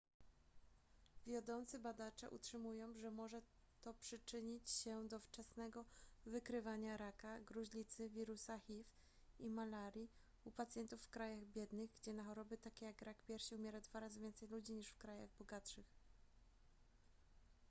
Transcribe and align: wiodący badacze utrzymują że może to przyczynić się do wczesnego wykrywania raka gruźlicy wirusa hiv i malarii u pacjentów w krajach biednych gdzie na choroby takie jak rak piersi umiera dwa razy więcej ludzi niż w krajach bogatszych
wiodący 1.25 1.79
badacze 1.79 2.29
utrzymują 2.29 2.93
że 2.97 3.11
może 3.11 3.41
to 3.81 3.93
przyczynić 3.93 4.69
się 4.69 5.07
do 5.07 5.19
wczesnego 5.19 5.85
wykrywania 6.25 6.97
raka 6.97 7.39
gruźlicy 7.41 8.09
wirusa 8.09 8.59
hiv 8.59 8.83
i 9.39 9.49
malarii 9.49 10.09
u 10.45 10.51
pacjentów 10.51 11.01
w 11.01 11.09
krajach 11.09 11.45
biednych 11.45 11.89
gdzie 11.93 12.13
na 12.13 12.23
choroby 12.23 12.57
takie 12.57 12.85
jak 12.85 13.01
rak 13.01 13.17
piersi 13.21 13.55
umiera 13.55 13.81
dwa 13.81 13.99
razy 13.99 14.19
więcej 14.19 14.49
ludzi 14.49 14.73
niż 14.73 14.87
w 14.89 14.97
krajach 14.97 15.29
bogatszych 15.39 15.85